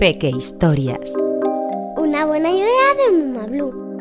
[0.00, 1.14] Peque Historias.
[1.96, 3.98] Una buena idea de Muma Blue.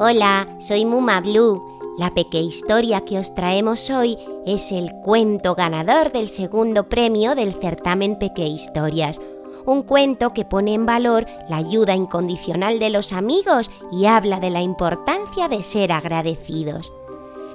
[0.00, 1.62] Hola, soy Muma Blue.
[1.98, 4.16] La peque historia que os traemos hoy
[4.46, 9.20] es el cuento ganador del segundo premio del certamen Peque Historias.
[9.66, 14.48] Un cuento que pone en valor la ayuda incondicional de los amigos y habla de
[14.48, 16.90] la importancia de ser agradecidos.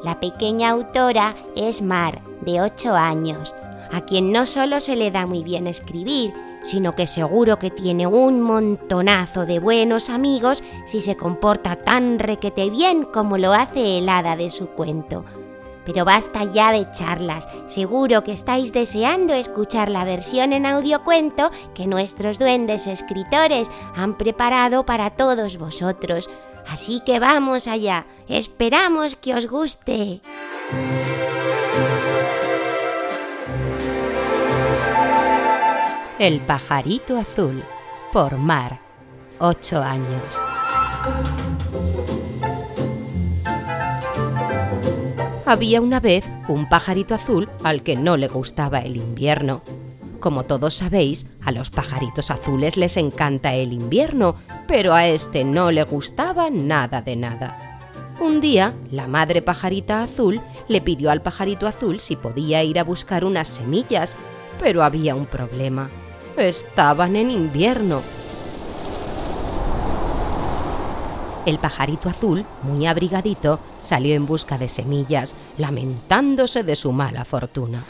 [0.03, 3.53] La pequeña autora es Mar, de 8 años,
[3.91, 8.07] a quien no solo se le da muy bien escribir, sino que seguro que tiene
[8.07, 14.09] un montonazo de buenos amigos si se comporta tan requete bien como lo hace el
[14.09, 15.25] hada de su cuento.
[15.85, 21.87] Pero basta ya de charlas, seguro que estáis deseando escuchar la versión en audiocuento que
[21.87, 26.29] nuestros duendes escritores han preparado para todos vosotros.
[26.65, 30.21] Así que vamos allá, esperamos que os guste.
[36.23, 37.65] El pajarito azul
[38.13, 38.79] por Mar,
[39.39, 40.39] 8 años.
[45.45, 49.63] Había una vez un pajarito azul al que no le gustaba el invierno.
[50.21, 55.71] Como todos sabéis, a los pajaritos azules les encanta el invierno, pero a este no
[55.71, 57.81] le gustaba nada de nada.
[58.21, 60.39] Un día, la madre pajarita azul
[60.69, 64.15] le pidió al pajarito azul si podía ir a buscar unas semillas,
[64.61, 65.89] pero había un problema.
[66.37, 68.01] Estaban en invierno.
[71.45, 77.83] El pajarito azul, muy abrigadito, salió en busca de semillas, lamentándose de su mala fortuna.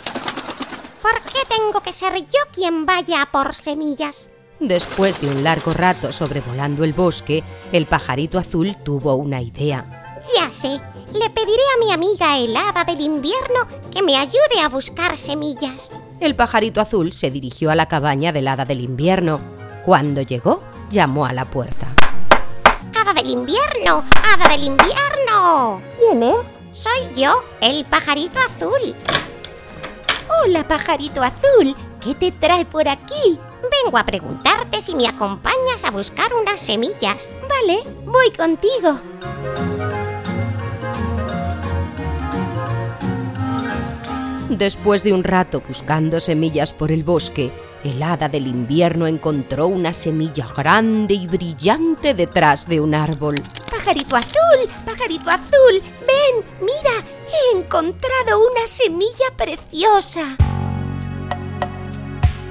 [1.01, 4.29] ¿Por qué tengo que ser yo quien vaya a por semillas?
[4.59, 10.19] Después de un largo rato sobrevolando el bosque, el pajarito azul tuvo una idea.
[10.35, 10.81] Ya sé,
[11.13, 15.91] le pediré a mi amiga helada del invierno que me ayude a buscar semillas.
[16.19, 19.41] El pajarito azul se dirigió a la cabaña del hada del invierno.
[19.85, 21.87] Cuando llegó, llamó a la puerta.
[22.95, 24.03] ¡Hada del invierno!
[24.23, 25.81] ¡Hada del invierno!
[25.97, 26.59] ¿Quién es?
[26.71, 28.95] Soy yo, el pajarito azul.
[30.43, 31.75] Hola, pajarito azul.
[32.03, 33.39] ¿Qué te trae por aquí?
[33.83, 37.33] Vengo a preguntarte si me acompañas a buscar unas semillas.
[37.49, 38.99] Vale, voy contigo.
[44.57, 47.51] Después de un rato buscando semillas por el bosque,
[47.83, 53.33] el hada del invierno encontró una semilla grande y brillante detrás de un árbol.
[53.71, 54.85] ¡Pajarito azul!
[54.85, 55.81] ¡Pajarito azul!
[56.05, 56.45] ¡Ven!
[56.61, 57.03] ¡Mira!
[57.27, 60.37] ¡He encontrado una semilla preciosa!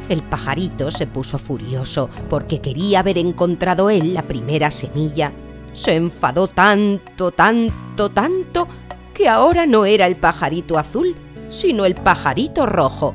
[0.09, 5.33] El pajarito se puso furioso porque quería haber encontrado él la primera semilla.
[5.73, 8.67] Se enfadó tanto, tanto, tanto,
[9.15, 11.15] que ahora no era el pajarito azul,
[11.53, 13.15] sino el pajarito rojo.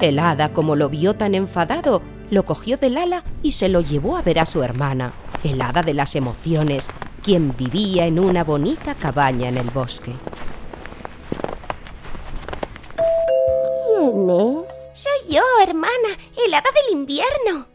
[0.00, 4.16] El hada, como lo vio tan enfadado, lo cogió del ala y se lo llevó
[4.16, 5.12] a ver a su hermana,
[5.42, 6.86] el hada de las emociones,
[7.22, 10.12] quien vivía en una bonita cabaña en el bosque.
[13.86, 14.68] ¿Quién es?
[14.92, 16.08] Soy yo, hermana,
[16.46, 17.66] el hada del invierno.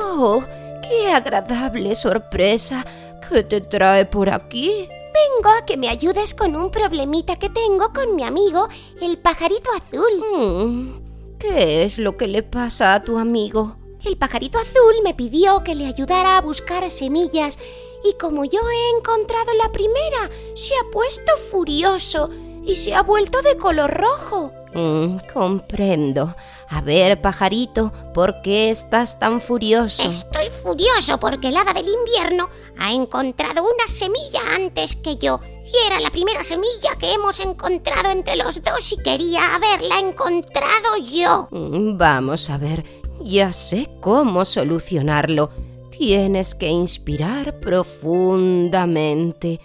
[0.00, 0.42] Oh,
[0.82, 2.84] qué agradable sorpresa.
[3.28, 4.88] ¿Qué te trae por aquí?
[5.12, 8.68] Vengo a que me ayudes con un problemita que tengo con mi amigo,
[9.00, 10.24] el pajarito azul.
[10.36, 13.76] Mm, ¿Qué es lo que le pasa a tu amigo?
[14.04, 17.58] El pajarito azul me pidió que le ayudara a buscar semillas
[18.04, 22.30] y como yo he encontrado la primera, se ha puesto furioso
[22.64, 24.52] y se ha vuelto de color rojo.
[24.74, 26.34] Mm, comprendo.
[26.70, 30.02] A ver, pajarito, ¿por qué estás tan furioso?
[30.04, 35.40] Estoy furioso porque el hada del invierno ha encontrado una semilla antes que yo.
[35.66, 40.96] Y era la primera semilla que hemos encontrado entre los dos y quería haberla encontrado
[41.12, 41.48] yo.
[41.50, 42.84] Mm, Vamos a ver,
[43.20, 45.50] ya sé cómo solucionarlo.
[45.90, 49.60] Tienes que inspirar profundamente,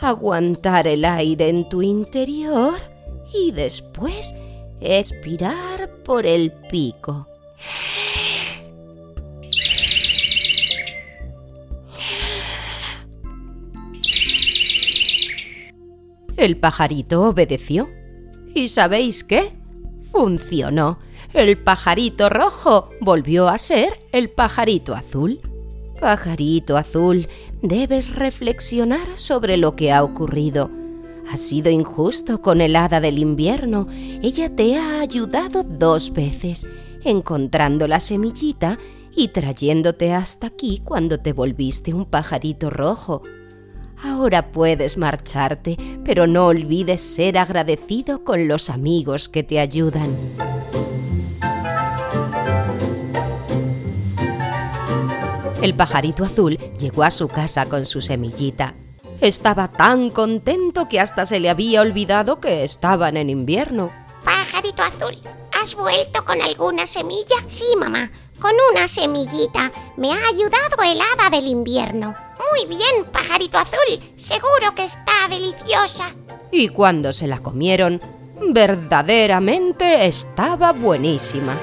[0.00, 2.78] aguantar el aire en tu interior
[3.32, 4.34] y después
[4.80, 7.26] expirar por el pico.
[16.36, 17.90] El pajarito obedeció.
[18.54, 19.52] ¿Y sabéis qué?
[20.12, 21.00] Funcionó.
[21.34, 25.40] El pajarito rojo volvió a ser el pajarito azul.
[26.00, 27.26] Pajarito azul,
[27.60, 30.70] debes reflexionar sobre lo que ha ocurrido.
[31.30, 33.88] Has sido injusto con el hada del invierno.
[34.22, 36.66] Ella te ha ayudado dos veces,
[37.04, 38.78] encontrando la semillita
[39.14, 43.22] y trayéndote hasta aquí cuando te volviste un pajarito rojo.
[44.02, 50.16] Ahora puedes marcharte, pero no olvides ser agradecido con los amigos que te ayudan.
[55.60, 58.74] El pajarito azul llegó a su casa con su semillita.
[59.20, 63.90] Estaba tan contento que hasta se le había olvidado que estaban en invierno.
[64.24, 65.20] Pajarito azul,
[65.60, 67.36] ¿has vuelto con alguna semilla?
[67.48, 68.08] Sí, mamá,
[68.40, 69.72] con una semillita.
[69.96, 72.14] Me ha ayudado el hada del invierno.
[72.38, 74.00] Muy bien, pajarito azul.
[74.16, 76.14] Seguro que está deliciosa.
[76.52, 78.00] Y cuando se la comieron,
[78.52, 81.56] verdaderamente estaba buenísima.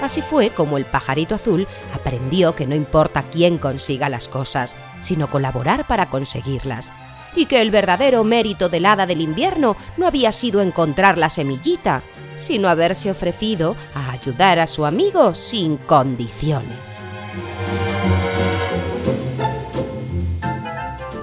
[0.00, 5.30] Así fue como el pajarito azul aprendió que no importa quién consiga las cosas, sino
[5.30, 6.90] colaborar para conseguirlas,
[7.36, 12.02] y que el verdadero mérito del hada del invierno no había sido encontrar la semillita,
[12.38, 16.98] sino haberse ofrecido a ayudar a su amigo sin condiciones.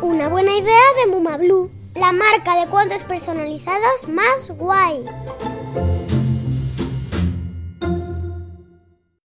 [0.02, 5.04] Una buena idea de Muma Blue, la marca de cuentos personalizados más guay.